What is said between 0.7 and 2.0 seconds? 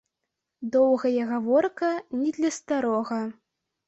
Доўгая гаворка